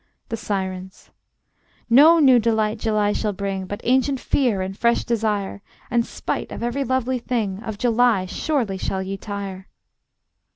[0.29, 1.11] The Sirens:
[1.87, 6.63] No new delight July shall bring, But ancient fear and fresh desire; And spite of
[6.63, 9.67] every lovely thing, Of July surely shall ye tire.